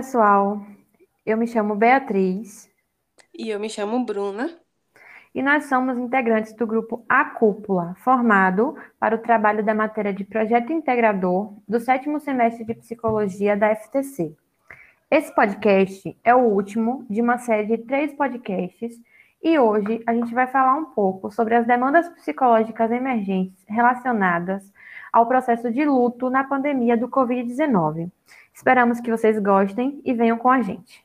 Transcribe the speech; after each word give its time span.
pessoal. 0.00 0.62
Eu 1.26 1.36
me 1.36 1.46
chamo 1.46 1.74
Beatriz. 1.74 2.70
E 3.38 3.50
eu 3.50 3.60
me 3.60 3.68
chamo 3.68 4.02
Bruna. 4.02 4.48
E 5.34 5.42
nós 5.42 5.66
somos 5.66 5.98
integrantes 5.98 6.54
do 6.54 6.66
grupo 6.66 7.04
A 7.06 7.22
Cúpula, 7.26 7.94
formado 8.02 8.74
para 8.98 9.14
o 9.14 9.18
trabalho 9.18 9.62
da 9.62 9.74
matéria 9.74 10.10
de 10.10 10.24
projeto 10.24 10.72
integrador 10.72 11.52
do 11.68 11.78
sétimo 11.78 12.18
semestre 12.18 12.64
de 12.64 12.72
psicologia 12.76 13.54
da 13.54 13.76
FTC. 13.76 14.34
Esse 15.10 15.34
podcast 15.34 16.16
é 16.24 16.34
o 16.34 16.48
último 16.48 17.04
de 17.10 17.20
uma 17.20 17.36
série 17.36 17.66
de 17.66 17.84
três 17.84 18.10
podcasts 18.14 18.98
e 19.42 19.58
hoje 19.58 20.02
a 20.06 20.14
gente 20.14 20.32
vai 20.32 20.46
falar 20.46 20.76
um 20.76 20.86
pouco 20.86 21.30
sobre 21.30 21.56
as 21.56 21.66
demandas 21.66 22.08
psicológicas 22.08 22.90
emergentes 22.90 23.62
relacionadas 23.68 24.72
ao 25.12 25.26
processo 25.26 25.70
de 25.70 25.84
luto 25.84 26.30
na 26.30 26.42
pandemia 26.42 26.96
do 26.96 27.06
Covid-19. 27.06 28.10
Esperamos 28.54 29.00
que 29.00 29.10
vocês 29.10 29.38
gostem 29.38 30.00
e 30.04 30.12
venham 30.12 30.38
com 30.38 30.48
a 30.48 30.60
gente. 30.62 31.04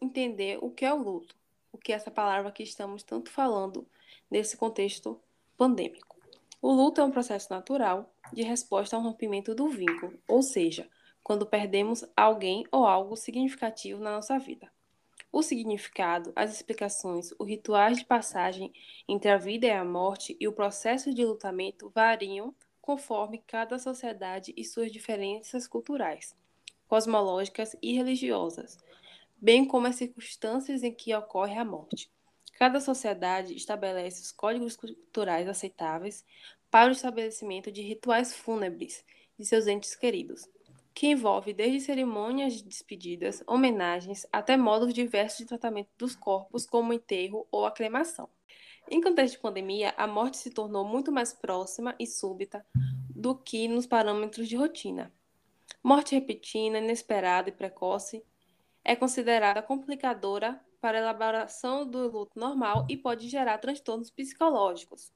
Entender 0.00 0.58
o 0.62 0.70
que 0.70 0.84
é 0.84 0.92
o 0.92 1.02
luto, 1.02 1.36
o 1.70 1.78
que 1.78 1.92
é 1.92 1.96
essa 1.96 2.10
palavra 2.10 2.50
que 2.50 2.62
estamos 2.62 3.02
tanto 3.02 3.30
falando 3.30 3.86
nesse 4.30 4.56
contexto 4.56 5.20
pandêmico. 5.56 6.16
O 6.60 6.72
luto 6.72 7.00
é 7.00 7.04
um 7.04 7.10
processo 7.10 7.52
natural 7.52 8.10
de 8.32 8.42
resposta 8.42 8.96
ao 8.96 9.02
rompimento 9.02 9.54
do 9.54 9.68
vínculo, 9.68 10.18
ou 10.26 10.42
seja, 10.42 10.88
quando 11.22 11.46
perdemos 11.46 12.04
alguém 12.16 12.64
ou 12.72 12.86
algo 12.86 13.16
significativo 13.16 14.00
na 14.00 14.12
nossa 14.12 14.38
vida. 14.38 14.72
O 15.32 15.42
significado, 15.42 16.32
as 16.36 16.54
explicações, 16.54 17.32
os 17.38 17.48
rituais 17.48 17.98
de 17.98 18.04
passagem 18.04 18.72
entre 19.08 19.30
a 19.30 19.36
vida 19.36 19.66
e 19.66 19.70
a 19.70 19.84
morte 19.84 20.36
e 20.38 20.46
o 20.46 20.52
processo 20.52 21.12
de 21.12 21.24
lutamento 21.24 21.90
variam 21.94 22.54
conforme 22.84 23.42
cada 23.46 23.78
sociedade 23.78 24.52
e 24.54 24.62
suas 24.62 24.92
diferenças 24.92 25.66
culturais, 25.66 26.36
cosmológicas 26.86 27.74
e 27.80 27.94
religiosas, 27.94 28.76
bem 29.40 29.64
como 29.64 29.86
as 29.86 29.96
circunstâncias 29.96 30.82
em 30.82 30.92
que 30.92 31.14
ocorre 31.14 31.56
a 31.56 31.64
morte. 31.64 32.10
Cada 32.58 32.82
sociedade 32.82 33.56
estabelece 33.56 34.20
os 34.20 34.30
códigos 34.30 34.76
culturais 34.76 35.48
aceitáveis 35.48 36.26
para 36.70 36.90
o 36.90 36.92
estabelecimento 36.92 37.72
de 37.72 37.80
rituais 37.80 38.34
fúnebres 38.36 39.02
de 39.38 39.46
seus 39.46 39.66
entes 39.66 39.96
queridos, 39.96 40.46
que 40.92 41.06
envolve 41.06 41.54
desde 41.54 41.80
cerimônias 41.80 42.52
de 42.52 42.64
despedidas, 42.64 43.42
homenagens, 43.46 44.26
até 44.30 44.58
modos 44.58 44.92
diversos 44.92 45.38
de 45.38 45.46
tratamento 45.46 45.88
dos 45.96 46.14
corpos, 46.14 46.66
como 46.66 46.92
enterro 46.92 47.48
ou 47.50 47.64
aclamação. 47.64 48.28
Em 48.90 49.00
contexto 49.00 49.36
de 49.36 49.40
pandemia, 49.40 49.94
a 49.96 50.06
morte 50.06 50.36
se 50.36 50.50
tornou 50.50 50.84
muito 50.84 51.10
mais 51.10 51.32
próxima 51.32 51.94
e 51.98 52.06
súbita 52.06 52.64
do 53.08 53.34
que 53.34 53.66
nos 53.66 53.86
parâmetros 53.86 54.48
de 54.48 54.56
rotina. 54.56 55.12
Morte 55.82 56.14
repentina, 56.14 56.78
inesperada 56.78 57.48
e 57.48 57.52
precoce 57.52 58.22
é 58.84 58.94
considerada 58.94 59.62
complicadora 59.62 60.60
para 60.80 60.98
a 60.98 61.00
elaboração 61.00 61.86
do 61.86 62.10
luto 62.10 62.38
normal 62.38 62.86
e 62.88 62.96
pode 62.96 63.26
gerar 63.28 63.56
transtornos 63.56 64.10
psicológicos, 64.10 65.10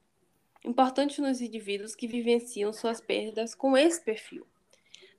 importantes 0.65 1.19
nos 1.19 1.41
indivíduos 1.41 1.95
que 1.95 2.07
vivenciam 2.07 2.73
suas 2.73 2.99
perdas 2.99 3.53
com 3.53 3.77
esse 3.77 4.03
perfil. 4.03 4.47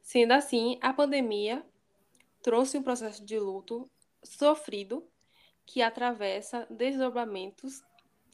Sendo 0.03 0.33
assim, 0.33 0.77
a 0.81 0.93
pandemia 0.93 1.65
trouxe 2.43 2.77
um 2.77 2.83
processo 2.83 3.25
de 3.25 3.39
luto 3.39 3.89
sofrido 4.25 5.07
que 5.65 5.83
atravessa 5.83 6.67
desdobramentos 6.69 7.85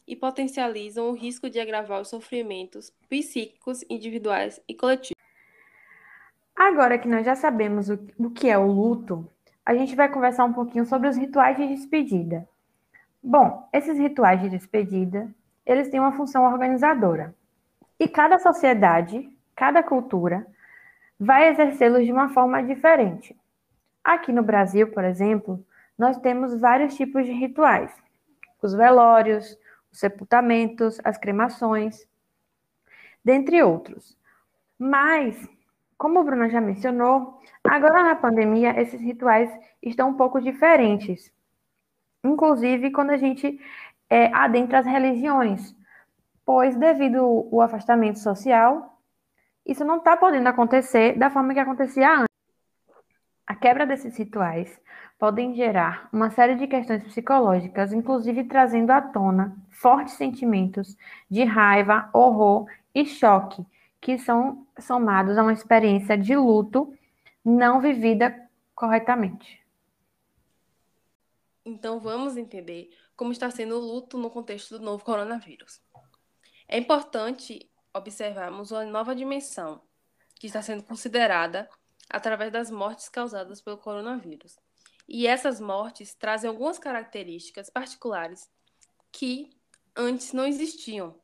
e 0.07 0.15
potencializam 0.15 1.09
o 1.09 1.13
risco 1.13 1.49
de 1.49 1.59
agravar 1.59 2.01
os 2.01 2.09
sofrimentos 2.09 2.91
psíquicos 3.09 3.83
individuais 3.89 4.61
e 4.67 4.73
coletivos. 4.73 5.17
Agora 6.55 6.97
que 6.97 7.07
nós 7.07 7.25
já 7.25 7.35
sabemos 7.35 7.89
o, 7.89 8.29
que 8.31 8.49
é 8.49 8.57
o 8.57 8.65
luto, 8.65 9.29
a 9.65 9.75
gente 9.75 9.95
vai 9.95 10.09
conversar 10.09 10.45
um 10.45 10.53
pouquinho 10.53 10.85
sobre 10.85 11.07
os 11.07 11.17
rituais 11.17 11.57
de 11.57 11.67
despedida. 11.67 12.47
Bom, 13.21 13.67
esses 13.73 13.99
rituais 13.99 14.41
de 14.41 14.49
despedida, 14.49 15.29
eles 15.65 15.89
têm 15.89 15.99
uma 15.99 16.13
função 16.13 16.45
organizadora. 16.45 17.35
E 17.99 18.07
cada 18.07 18.39
sociedade, 18.39 19.29
cada 19.55 19.83
cultura, 19.83 20.47
vai 21.19 21.49
exercê-los 21.49 22.05
de 22.05 22.11
uma 22.11 22.29
forma 22.29 22.63
diferente. 22.63 23.35
Aqui 24.03 24.31
no 24.31 24.41
Brasil, 24.41 24.87
por 24.91 25.03
exemplo, 25.03 25.63
nós 25.97 26.17
temos 26.17 26.59
vários 26.59 26.95
tipos 26.95 27.25
de 27.25 27.31
rituais. 27.31 27.91
Os 28.61 28.73
velórios, 28.73 29.57
os 29.91 29.99
sepultamentos, 29.99 30.99
as 31.03 31.17
cremações, 31.17 32.07
dentre 33.23 33.61
outros. 33.61 34.17
Mas, 34.77 35.47
como 35.97 36.19
a 36.19 36.23
Bruna 36.23 36.49
já 36.49 36.61
mencionou, 36.61 37.41
agora 37.63 38.03
na 38.03 38.15
pandemia 38.15 38.79
esses 38.79 39.01
rituais 39.01 39.49
estão 39.81 40.09
um 40.09 40.13
pouco 40.13 40.39
diferentes. 40.39 41.33
Inclusive 42.23 42.91
quando 42.91 43.11
a 43.11 43.17
gente 43.17 43.59
é, 44.09 44.33
adentra 44.33 44.79
as 44.79 44.85
religiões, 44.85 45.75
pois 46.45 46.75
devido 46.75 47.49
ao 47.51 47.61
afastamento 47.61 48.19
social, 48.19 49.01
isso 49.65 49.83
não 49.83 49.97
está 49.97 50.15
podendo 50.15 50.47
acontecer 50.47 51.17
da 51.17 51.29
forma 51.29 51.53
que 51.53 51.59
acontecia 51.59 52.09
antes. 52.09 52.27
A 53.45 53.55
quebra 53.55 53.85
desses 53.85 54.17
rituais 54.17 54.79
podem 55.17 55.55
gerar 55.55 56.09
uma 56.13 56.29
série 56.29 56.55
de 56.55 56.67
questões 56.67 57.03
psicológicas, 57.03 57.91
inclusive 57.91 58.43
trazendo 58.43 58.91
à 58.91 59.01
tona 59.01 59.57
fortes 59.71 60.13
sentimentos 60.13 60.95
de 61.29 61.43
raiva, 61.43 62.09
horror 62.13 62.67
e 62.93 63.05
choque, 63.05 63.65
que 63.99 64.17
são 64.17 64.65
somados 64.79 65.37
a 65.37 65.43
uma 65.43 65.53
experiência 65.53 66.17
de 66.17 66.35
luto 66.35 66.93
não 67.43 67.81
vivida 67.81 68.47
corretamente. 68.75 69.65
Então 71.65 71.99
vamos 71.99 72.37
entender 72.37 72.89
como 73.15 73.31
está 73.31 73.49
sendo 73.49 73.75
o 73.75 73.79
luto 73.79 74.17
no 74.17 74.29
contexto 74.29 74.77
do 74.77 74.85
novo 74.85 75.03
coronavírus. 75.03 75.81
É 76.67 76.77
importante 76.77 77.69
observarmos 77.93 78.71
uma 78.71 78.85
nova 78.85 79.15
dimensão 79.15 79.81
que 80.35 80.47
está 80.47 80.61
sendo 80.61 80.83
considerada 80.83 81.67
através 82.09 82.51
das 82.51 82.69
mortes 82.69 83.09
causadas 83.09 83.61
pelo 83.61 83.77
coronavírus. 83.77 84.57
E 85.07 85.25
essas 85.25 85.59
mortes 85.59 86.13
trazem 86.13 86.49
algumas 86.49 86.77
características 86.77 87.69
particulares 87.69 88.49
que 89.11 89.49
antes 89.95 90.33
não 90.33 90.45
existiam. 90.45 91.19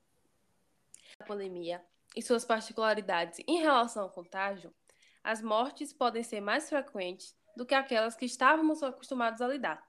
A 1.19 1.25
pandemia 1.25 1.83
e 2.15 2.21
suas 2.21 2.45
particularidades 2.45 3.39
em 3.47 3.59
relação 3.59 4.03
ao 4.03 4.09
contágio, 4.09 4.73
as 5.23 5.41
mortes 5.41 5.91
podem 5.91 6.23
ser 6.23 6.41
mais 6.41 6.69
frequentes 6.69 7.35
do 7.55 7.65
que 7.65 7.75
aquelas 7.75 8.15
que 8.15 8.25
estávamos 8.25 8.81
acostumados 8.81 9.41
a 9.41 9.47
lidar. 9.47 9.85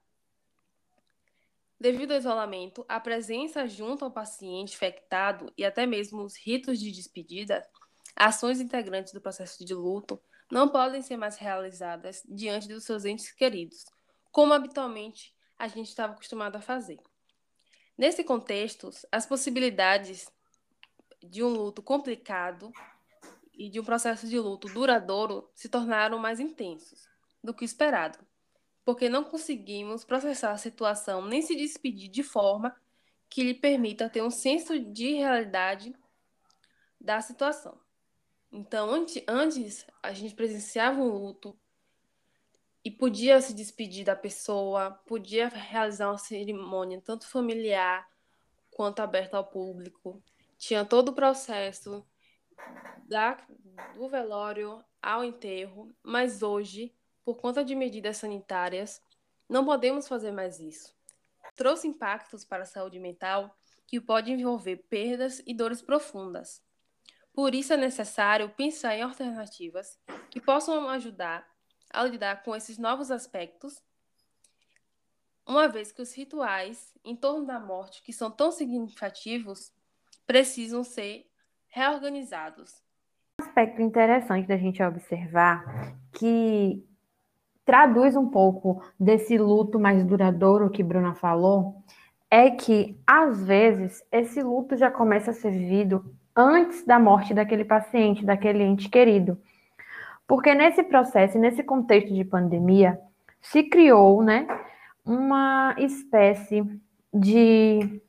Devido 1.79 2.11
ao 2.11 2.17
isolamento, 2.17 2.85
a 2.87 2.99
presença 2.99 3.67
junto 3.67 4.05
ao 4.05 4.11
paciente 4.11 4.73
infectado 4.73 5.51
e 5.57 5.65
até 5.65 5.85
mesmo 5.85 6.23
os 6.23 6.35
ritos 6.35 6.79
de 6.79 6.91
despedida, 6.91 7.67
ações 8.15 8.61
integrantes 8.61 9.13
do 9.13 9.21
processo 9.21 9.65
de 9.65 9.73
luto, 9.73 10.21
não 10.51 10.69
podem 10.69 11.01
ser 11.01 11.17
mais 11.17 11.37
realizadas 11.37 12.23
diante 12.27 12.67
dos 12.67 12.83
seus 12.83 13.05
entes 13.05 13.31
queridos, 13.31 13.85
como 14.31 14.53
habitualmente 14.53 15.35
a 15.57 15.67
gente 15.67 15.89
estava 15.89 16.13
acostumado 16.13 16.55
a 16.55 16.61
fazer. 16.61 16.99
Nesse 17.97 18.23
contexto, 18.23 18.89
as 19.11 19.25
possibilidades 19.25 20.29
de 21.23 21.43
um 21.43 21.49
luto 21.49 21.81
complicado 21.81 22.71
e 23.53 23.69
de 23.69 23.79
um 23.79 23.83
processo 23.83 24.27
de 24.27 24.37
luto 24.37 24.67
duradouro 24.67 25.49
se 25.55 25.69
tornaram 25.69 26.19
mais 26.19 26.39
intensos 26.39 27.07
do 27.43 27.53
que 27.53 27.63
esperado, 27.63 28.19
porque 28.83 29.07
não 29.07 29.23
conseguimos 29.23 30.03
processar 30.03 30.51
a 30.51 30.57
situação 30.57 31.25
nem 31.25 31.41
se 31.41 31.55
despedir 31.55 32.09
de 32.09 32.21
forma 32.21 32.75
que 33.29 33.43
lhe 33.43 33.53
permita 33.53 34.09
ter 34.09 34.21
um 34.21 34.29
senso 34.29 34.77
de 34.79 35.13
realidade 35.13 35.95
da 36.99 37.21
situação. 37.21 37.84
Então, 38.51 38.89
antes, 39.27 39.85
a 40.01 40.13
gente 40.13 40.33
presenciava 40.33 40.99
um 41.01 41.09
luto 41.09 41.57
e 42.83 42.91
podia 42.91 43.41
se 43.41 43.53
despedir 43.53 44.05
da 44.05 44.15
pessoa, 44.15 44.91
podia 45.07 45.47
realizar 45.47 46.09
uma 46.09 46.17
cerimônia 46.17 47.01
tanto 47.01 47.27
familiar 47.27 48.07
quanto 48.69 48.99
aberta 48.99 49.37
ao 49.37 49.43
público. 49.43 50.21
Tinha 50.57 50.85
todo 50.85 51.09
o 51.09 51.13
processo 51.13 52.05
da, 53.07 53.37
do 53.95 54.07
velório 54.07 54.83
ao 55.01 55.23
enterro, 55.23 55.95
mas 56.03 56.43
hoje, 56.43 56.93
por 57.23 57.37
conta 57.37 57.63
de 57.63 57.75
medidas 57.75 58.17
sanitárias, 58.17 59.01
não 59.49 59.65
podemos 59.65 60.07
fazer 60.07 60.31
mais 60.31 60.59
isso. 60.59 60.95
Trouxe 61.55 61.87
impactos 61.87 62.43
para 62.43 62.63
a 62.63 62.67
saúde 62.67 62.99
mental 62.99 63.55
que 63.87 64.01
pode 64.01 64.31
envolver 64.31 64.77
perdas 64.89 65.41
e 65.45 65.53
dores 65.53 65.81
profundas. 65.81 66.64
Por 67.35 67.53
isso 67.53 67.73
é 67.73 67.77
necessário 67.77 68.47
pensar 68.47 68.95
em 68.95 69.01
alternativas 69.01 69.99
que 70.29 70.39
possam 70.39 70.87
ajudar 70.87 71.45
a 71.91 72.01
lidar 72.05 72.41
com 72.43 72.55
esses 72.55 72.77
novos 72.77 73.11
aspectos, 73.11 73.83
uma 75.45 75.67
vez 75.67 75.91
que 75.91 76.01
os 76.01 76.15
rituais 76.15 76.93
em 77.03 77.13
torno 77.13 77.45
da 77.45 77.59
morte, 77.59 78.01
que 78.01 78.13
são 78.13 78.31
tão 78.31 78.53
significativos, 78.53 79.73
precisam 80.25 80.81
ser 80.81 81.29
reorganizados. 81.67 82.81
Um 83.41 83.45
aspecto 83.45 83.81
interessante 83.81 84.47
da 84.47 84.55
gente 84.55 84.81
observar 84.81 85.93
que 86.13 86.87
traduz 87.65 88.15
um 88.15 88.29
pouco 88.29 88.81
desse 88.97 89.37
luto 89.37 89.77
mais 89.77 90.05
duradouro 90.05 90.69
que 90.69 90.81
Bruna 90.81 91.13
falou, 91.13 91.83
é 92.31 92.49
que, 92.49 92.97
às 93.05 93.45
vezes, 93.45 94.01
esse 94.09 94.41
luto 94.41 94.77
já 94.77 94.89
começa 94.89 95.31
a 95.31 95.33
ser 95.33 95.51
vivido 95.51 96.15
antes 96.35 96.85
da 96.85 96.99
morte 96.99 97.33
daquele 97.33 97.63
paciente, 97.63 98.25
daquele 98.25 98.63
ente 98.63 98.89
querido. 98.89 99.37
Porque 100.27 100.53
nesse 100.53 100.83
processo, 100.83 101.37
nesse 101.37 101.63
contexto 101.63 102.13
de 102.13 102.25
pandemia, 102.25 102.99
se 103.41 103.63
criou, 103.63 104.23
né, 104.23 104.47
uma 105.05 105.75
espécie 105.77 106.63
de 107.13 108.01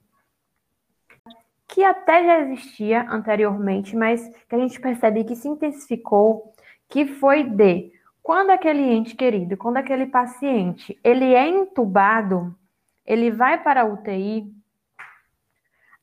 que 1.68 1.84
até 1.84 2.24
já 2.24 2.40
existia 2.40 3.06
anteriormente, 3.10 3.94
mas 3.94 4.26
que 4.48 4.54
a 4.54 4.58
gente 4.58 4.80
percebe 4.80 5.24
que 5.24 5.36
se 5.36 5.46
intensificou, 5.46 6.54
que 6.88 7.06
foi 7.06 7.44
de 7.44 7.92
quando 8.22 8.50
aquele 8.50 8.82
ente 8.82 9.14
querido, 9.14 9.56
quando 9.56 9.76
aquele 9.76 10.06
paciente, 10.06 10.98
ele 11.04 11.34
é 11.34 11.46
entubado, 11.46 12.56
ele 13.04 13.30
vai 13.30 13.62
para 13.62 13.82
a 13.82 13.84
UTI, 13.84 14.52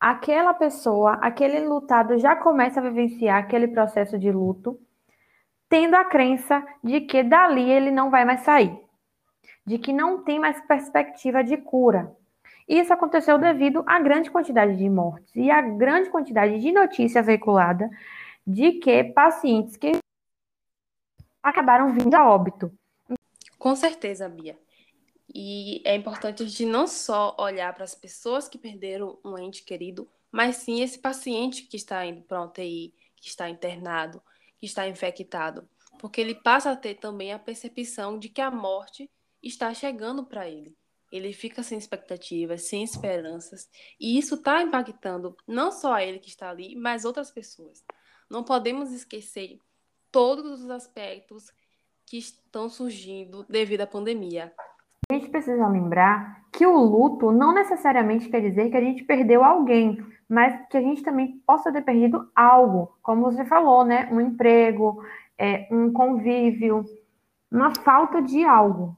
aquela 0.03 0.53
pessoa, 0.53 1.13
aquele 1.21 1.61
lutado 1.61 2.19
já 2.19 2.35
começa 2.35 2.81
a 2.81 2.83
vivenciar 2.83 3.37
aquele 3.37 3.69
processo 3.69 4.19
de 4.19 4.29
luto, 4.29 4.77
tendo 5.69 5.95
a 5.95 6.03
crença 6.03 6.61
de 6.83 6.99
que 6.99 7.23
dali 7.23 7.71
ele 7.71 7.89
não 7.89 8.09
vai 8.09 8.25
mais 8.25 8.41
sair, 8.41 8.77
de 9.65 9.77
que 9.77 9.93
não 9.93 10.21
tem 10.21 10.39
mais 10.39 10.59
perspectiva 10.67 11.41
de 11.41 11.55
cura. 11.55 12.13
Isso 12.67 12.91
aconteceu 12.91 13.37
devido 13.37 13.81
à 13.87 13.97
grande 14.01 14.29
quantidade 14.29 14.75
de 14.75 14.89
mortes 14.89 15.33
e 15.37 15.49
à 15.49 15.61
grande 15.61 16.09
quantidade 16.09 16.59
de 16.59 16.71
notícia 16.73 17.23
veiculada 17.23 17.89
de 18.45 18.73
que 18.73 19.05
pacientes 19.05 19.77
que 19.77 19.93
acabaram 21.41 21.93
vindo 21.93 22.13
a 22.13 22.29
óbito. 22.29 22.69
Com 23.57 23.73
certeza, 23.73 24.27
Bia. 24.27 24.57
E 25.33 25.81
é 25.83 25.95
importante 25.95 26.43
a 26.43 26.45
gente 26.45 26.65
não 26.65 26.85
só 26.85 27.35
olhar 27.39 27.73
para 27.73 27.83
as 27.83 27.95
pessoas 27.95 28.47
que 28.47 28.57
perderam 28.57 29.19
um 29.25 29.37
ente 29.37 29.63
querido, 29.63 30.07
mas 30.31 30.57
sim 30.57 30.81
esse 30.81 30.99
paciente 30.99 31.63
que 31.63 31.75
está 31.75 32.05
indo 32.05 32.21
para 32.21 32.39
uma 32.39 32.47
UTI, 32.47 32.93
que 33.15 33.27
está 33.27 33.49
internado, 33.49 34.21
que 34.59 34.65
está 34.65 34.87
infectado, 34.87 35.67
porque 35.99 36.21
ele 36.21 36.35
passa 36.35 36.71
a 36.71 36.75
ter 36.75 36.95
também 36.95 37.33
a 37.33 37.39
percepção 37.39 38.19
de 38.19 38.29
que 38.29 38.41
a 38.41 38.51
morte 38.51 39.09
está 39.41 39.73
chegando 39.73 40.25
para 40.25 40.47
ele. 40.47 40.77
Ele 41.11 41.31
fica 41.31 41.61
sem 41.61 41.77
expectativas, 41.77 42.63
sem 42.63 42.83
esperanças, 42.83 43.69
e 43.99 44.17
isso 44.17 44.35
está 44.35 44.61
impactando 44.61 45.35
não 45.47 45.71
só 45.71 45.93
a 45.93 46.03
ele 46.03 46.19
que 46.19 46.29
está 46.29 46.49
ali, 46.49 46.75
mas 46.75 47.05
outras 47.05 47.31
pessoas. 47.31 47.83
Não 48.29 48.43
podemos 48.43 48.91
esquecer 48.91 49.59
todos 50.11 50.61
os 50.61 50.69
aspectos 50.69 51.51
que 52.05 52.17
estão 52.17 52.69
surgindo 52.69 53.45
devido 53.49 53.81
à 53.81 53.87
pandemia. 53.87 54.53
A 55.09 55.13
gente 55.13 55.29
precisa 55.29 55.67
lembrar 55.67 56.43
que 56.51 56.65
o 56.65 56.77
luto 56.77 57.31
não 57.31 57.53
necessariamente 57.53 58.29
quer 58.29 58.41
dizer 58.41 58.69
que 58.69 58.77
a 58.77 58.81
gente 58.81 59.03
perdeu 59.03 59.43
alguém, 59.43 60.03
mas 60.29 60.67
que 60.69 60.77
a 60.77 60.81
gente 60.81 61.03
também 61.03 61.41
possa 61.45 61.71
ter 61.71 61.81
perdido 61.81 62.29
algo, 62.35 62.95
como 63.01 63.23
você 63.23 63.43
falou, 63.45 63.83
né? 63.83 64.07
Um 64.11 64.21
emprego, 64.21 65.03
é, 65.37 65.67
um 65.71 65.91
convívio, 65.91 66.85
uma 67.51 67.73
falta 67.75 68.21
de 68.21 68.43
algo. 68.43 68.97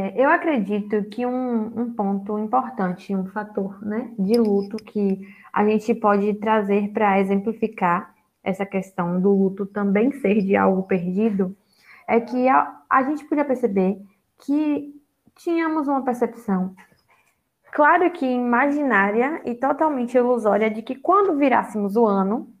É, 0.00 0.22
eu 0.22 0.30
acredito 0.30 1.04
que 1.10 1.26
um, 1.26 1.80
um 1.80 1.92
ponto 1.92 2.38
importante, 2.38 3.14
um 3.14 3.26
fator 3.26 3.84
né, 3.84 4.12
de 4.18 4.38
luto 4.38 4.76
que 4.76 5.20
a 5.52 5.64
gente 5.64 5.94
pode 5.94 6.34
trazer 6.34 6.92
para 6.92 7.20
exemplificar 7.20 8.14
essa 8.42 8.64
questão 8.64 9.20
do 9.20 9.30
luto 9.30 9.66
também 9.66 10.12
ser 10.12 10.40
de 10.42 10.56
algo 10.56 10.84
perdido, 10.84 11.56
é 12.08 12.18
que 12.18 12.48
a, 12.48 12.80
a 12.88 13.02
gente 13.02 13.24
podia 13.26 13.44
perceber 13.44 14.00
que 14.38 14.94
tínhamos 15.36 15.86
uma 15.86 16.02
percepção, 16.02 16.74
claro 17.70 18.10
que 18.10 18.26
imaginária 18.26 19.42
e 19.44 19.54
totalmente 19.54 20.16
ilusória, 20.16 20.70
de 20.70 20.80
que 20.80 20.96
quando 20.96 21.36
virássemos 21.36 21.94
o 21.96 22.06
ano, 22.06 22.52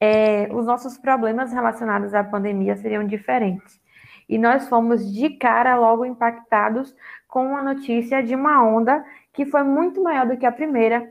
é, 0.00 0.48
os 0.52 0.64
nossos 0.64 0.96
problemas 0.96 1.52
relacionados 1.52 2.14
à 2.14 2.24
pandemia 2.24 2.74
seriam 2.76 3.06
diferentes. 3.06 3.78
E 4.26 4.38
nós 4.38 4.68
fomos 4.68 5.12
de 5.12 5.30
cara 5.30 5.76
logo 5.76 6.06
impactados 6.06 6.96
com 7.28 7.54
a 7.56 7.62
notícia 7.62 8.22
de 8.22 8.34
uma 8.34 8.64
onda 8.64 9.04
que 9.32 9.44
foi 9.44 9.62
muito 9.62 10.02
maior 10.02 10.26
do 10.26 10.36
que 10.36 10.46
a 10.46 10.52
primeira, 10.52 11.06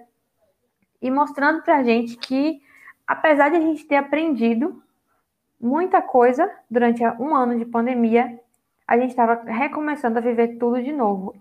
e 1.02 1.12
mostrando 1.12 1.62
para 1.62 1.78
a 1.78 1.84
gente 1.84 2.18
que 2.18 2.62
apesar 3.08 3.50
de 3.50 3.58
a 3.58 3.62
gente 3.62 3.86
ter 3.86 3.96
aprendido 3.96 4.84
muita 5.60 6.02
coisa 6.02 6.50
durante 6.70 7.04
um 7.20 7.36
ano 7.36 7.58
de 7.58 7.66
pandemia, 7.66 8.40
a 8.88 8.98
gente 8.98 9.12
estava 9.12 9.44
recomeçando 9.44 10.18
a 10.18 10.22
viver 10.22 10.58
tudo 10.58 10.82
de 10.82 10.92
novo. 10.92 11.36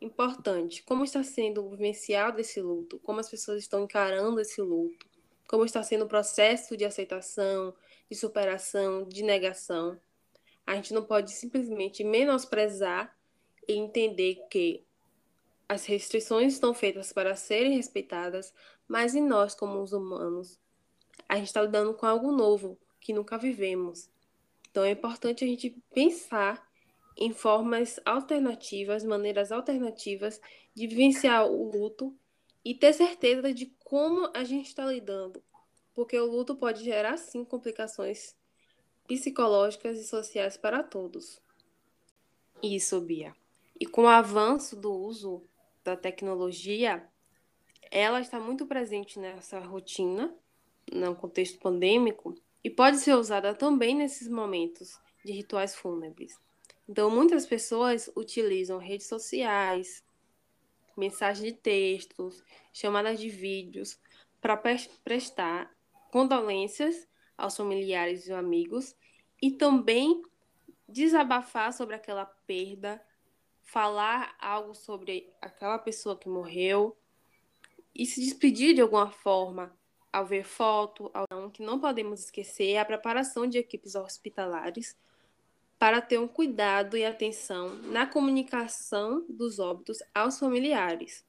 Importante, 0.00 0.82
como 0.82 1.02
está 1.02 1.22
sendo 1.22 1.68
vivenciado 1.70 2.40
esse 2.40 2.60
luto, 2.60 2.98
como 3.00 3.20
as 3.20 3.28
pessoas 3.28 3.60
estão 3.60 3.84
encarando 3.84 4.40
esse 4.40 4.60
luto, 4.60 5.06
como 5.48 5.64
está 5.64 5.82
sendo 5.82 6.04
o 6.04 6.08
processo 6.08 6.76
de 6.76 6.84
aceitação, 6.84 7.74
de 8.10 8.16
superação, 8.16 9.04
de 9.04 9.22
negação. 9.22 9.98
A 10.66 10.74
gente 10.74 10.92
não 10.92 11.02
pode 11.02 11.32
simplesmente 11.32 12.04
menosprezar 12.04 13.14
e 13.66 13.74
entender 13.74 14.46
que 14.50 14.84
as 15.68 15.86
restrições 15.86 16.52
estão 16.52 16.74
feitas 16.74 17.12
para 17.12 17.34
serem 17.34 17.76
respeitadas, 17.76 18.52
mas 18.86 19.14
em 19.14 19.22
nós, 19.22 19.54
como 19.54 19.82
os 19.82 19.92
humanos, 19.92 20.60
a 21.28 21.36
gente 21.36 21.46
está 21.46 21.62
lidando 21.62 21.94
com 21.94 22.06
algo 22.06 22.30
novo 22.30 22.78
que 23.04 23.12
nunca 23.12 23.36
vivemos. 23.36 24.08
Então 24.70 24.82
é 24.82 24.90
importante 24.90 25.44
a 25.44 25.46
gente 25.46 25.76
pensar 25.92 26.66
em 27.16 27.32
formas 27.32 28.00
alternativas, 28.04 29.04
maneiras 29.04 29.52
alternativas 29.52 30.40
de 30.74 30.86
vivenciar 30.86 31.46
o 31.46 31.70
luto 31.70 32.16
e 32.64 32.74
ter 32.74 32.94
certeza 32.94 33.52
de 33.52 33.66
como 33.84 34.30
a 34.34 34.42
gente 34.42 34.68
está 34.68 34.86
lidando, 34.86 35.40
porque 35.94 36.18
o 36.18 36.24
luto 36.24 36.56
pode 36.56 36.82
gerar 36.82 37.18
sim 37.18 37.44
complicações 37.44 38.34
psicológicas 39.06 39.98
e 39.98 40.04
sociais 40.04 40.56
para 40.56 40.82
todos. 40.82 41.40
Isso, 42.62 42.98
Bia. 43.02 43.36
E 43.78 43.84
com 43.84 44.04
o 44.04 44.08
avanço 44.08 44.74
do 44.74 44.90
uso 44.90 45.44
da 45.84 45.94
tecnologia, 45.94 47.06
ela 47.90 48.20
está 48.20 48.40
muito 48.40 48.66
presente 48.66 49.18
nessa 49.18 49.60
rotina 49.60 50.34
no 50.90 51.14
contexto 51.14 51.58
pandêmico 51.58 52.34
e 52.64 52.70
pode 52.70 52.96
ser 52.96 53.14
usada 53.14 53.54
também 53.54 53.94
nesses 53.94 54.26
momentos 54.26 54.98
de 55.22 55.32
rituais 55.32 55.76
fúnebres. 55.76 56.40
Então, 56.88 57.10
muitas 57.10 57.44
pessoas 57.44 58.10
utilizam 58.16 58.78
redes 58.78 59.06
sociais, 59.06 60.02
mensagens 60.96 61.52
de 61.52 61.52
textos, 61.52 62.42
chamadas 62.72 63.20
de 63.20 63.28
vídeos 63.28 64.00
para 64.40 64.56
prestar 65.04 65.70
condolências 66.10 67.06
aos 67.36 67.56
familiares 67.56 68.26
e 68.26 68.32
amigos 68.32 68.96
e 69.42 69.50
também 69.50 70.22
desabafar 70.88 71.72
sobre 71.72 71.96
aquela 71.96 72.24
perda, 72.24 73.02
falar 73.62 74.36
algo 74.38 74.74
sobre 74.74 75.32
aquela 75.40 75.78
pessoa 75.78 76.18
que 76.18 76.28
morreu 76.28 76.96
e 77.94 78.06
se 78.06 78.20
despedir 78.20 78.74
de 78.74 78.80
alguma 78.80 79.10
forma 79.10 79.74
ao 80.14 80.24
ver 80.24 80.44
foto, 80.44 81.10
ao 81.12 81.50
que 81.50 81.60
não 81.60 81.80
podemos 81.80 82.20
esquecer 82.20 82.70
é 82.70 82.78
a 82.78 82.84
preparação 82.84 83.48
de 83.48 83.58
equipes 83.58 83.96
hospitalares 83.96 84.96
para 85.76 86.00
ter 86.00 86.18
um 86.18 86.28
cuidado 86.28 86.96
e 86.96 87.04
atenção 87.04 87.74
na 87.82 88.06
comunicação 88.06 89.26
dos 89.28 89.58
óbitos 89.58 89.98
aos 90.14 90.38
familiares. 90.38 91.26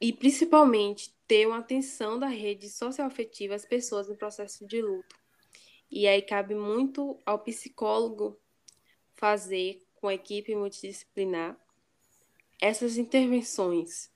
E 0.00 0.14
principalmente 0.14 1.14
ter 1.28 1.46
uma 1.46 1.58
atenção 1.58 2.18
da 2.18 2.26
rede 2.26 2.70
socioafetiva 2.70 3.54
às 3.54 3.66
pessoas 3.66 4.08
em 4.08 4.16
processo 4.16 4.66
de 4.66 4.80
luto. 4.80 5.14
E 5.90 6.08
aí 6.08 6.22
cabe 6.22 6.54
muito 6.54 7.20
ao 7.26 7.38
psicólogo 7.40 8.34
fazer 9.14 9.86
com 9.96 10.08
a 10.08 10.14
equipe 10.14 10.54
multidisciplinar 10.54 11.54
essas 12.58 12.96
intervenções 12.96 14.10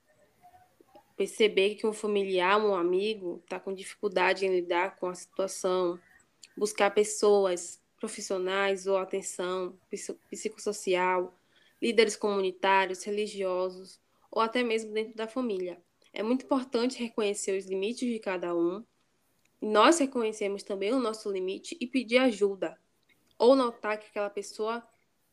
perceber 1.20 1.74
que 1.74 1.86
um 1.86 1.92
familiar, 1.92 2.58
um 2.58 2.74
amigo, 2.74 3.42
está 3.44 3.60
com 3.60 3.74
dificuldade 3.74 4.46
em 4.46 4.54
lidar 4.54 4.96
com 4.96 5.06
a 5.06 5.14
situação, 5.14 6.00
buscar 6.56 6.90
pessoas 6.92 7.78
profissionais 7.98 8.86
ou 8.86 8.96
atenção 8.96 9.78
psicossocial, 10.30 11.34
líderes 11.80 12.16
comunitários, 12.16 13.04
religiosos 13.04 14.00
ou 14.30 14.40
até 14.40 14.62
mesmo 14.62 14.94
dentro 14.94 15.14
da 15.14 15.28
família. 15.28 15.78
É 16.10 16.22
muito 16.22 16.46
importante 16.46 16.98
reconhecer 16.98 17.58
os 17.58 17.66
limites 17.66 18.10
de 18.10 18.18
cada 18.18 18.56
um. 18.56 18.82
Nós 19.60 19.98
reconhecemos 19.98 20.62
também 20.62 20.94
o 20.94 20.98
nosso 20.98 21.30
limite 21.30 21.76
e 21.78 21.86
pedir 21.86 22.16
ajuda, 22.16 22.78
ou 23.38 23.54
notar 23.54 23.98
que 23.98 24.06
aquela 24.06 24.30
pessoa 24.30 24.82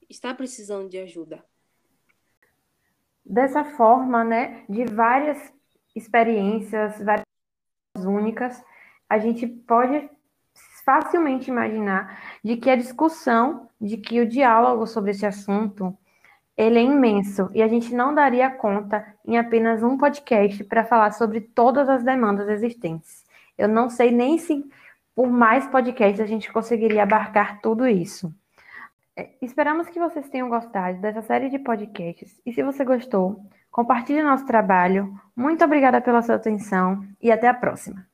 está 0.10 0.34
precisando 0.34 0.90
de 0.90 0.98
ajuda. 0.98 1.46
Dessa 3.26 3.64
forma, 3.64 4.26
né, 4.26 4.66
de 4.68 4.84
várias 4.84 5.56
experiências, 5.98 7.02
várias 7.02 7.26
únicas, 7.98 8.64
a 9.10 9.18
gente 9.18 9.48
pode 9.48 10.10
facilmente 10.86 11.50
imaginar 11.50 12.20
de 12.44 12.58
que 12.58 12.70
a 12.70 12.76
discussão, 12.76 13.70
de 13.80 13.98
que 13.98 14.22
o 14.22 14.28
diálogo 14.28 14.88
sobre 14.88 15.12
esse 15.12 15.26
assunto, 15.26 15.96
ele 16.56 16.80
é 16.80 16.84
imenso 16.84 17.50
e 17.54 17.62
a 17.62 17.68
gente 17.68 17.94
não 17.94 18.16
daria 18.16 18.50
conta 18.50 19.06
em 19.26 19.38
apenas 19.38 19.84
um 19.84 19.98
podcast 19.98 20.64
para 20.64 20.84
falar 20.84 21.12
sobre 21.12 21.42
todas 21.42 21.88
as 21.88 22.04
demandas 22.04 22.50
existentes. 22.50 23.26
Eu 23.58 23.68
não 23.68 23.90
sei 23.90 24.12
nem 24.12 24.38
se 24.38 24.66
por 25.16 25.28
mais 25.28 25.68
podcasts 25.68 26.20
a 26.20 26.26
gente 26.26 26.52
conseguiria 26.52 27.04
abarcar 27.04 27.60
tudo 27.62 27.88
isso. 27.88 28.34
É, 29.18 29.32
esperamos 29.42 29.90
que 29.90 30.00
vocês 30.00 30.30
tenham 30.30 30.48
gostado 30.48 31.02
dessa 31.02 31.24
série 31.24 31.50
de 31.50 31.58
podcasts 31.58 32.40
e 32.46 32.54
se 32.54 32.62
você 32.62 32.86
gostou, 32.86 33.42
compartilhe 33.72 34.22
nosso 34.22 34.46
trabalho. 34.46 35.12
Muito 35.36 35.66
obrigada 35.66 36.00
pela 36.00 36.22
sua 36.22 36.36
atenção 36.36 37.04
e 37.20 37.32
até 37.32 37.48
a 37.48 37.54
próxima. 37.54 38.08